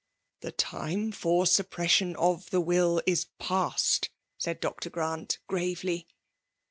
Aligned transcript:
''The 0.41 0.51
time 0.51 1.11
for 1.11 1.43
the 1.45 1.51
suppression 1.51 2.15
of 2.15 2.49
the 2.49 2.59
will 2.59 3.03
is 3.05 3.27
past,'' 3.37 4.09
said 4.39 4.59
Dr. 4.59 4.89
Grant, 4.89 5.37
gravely. 5.45 6.07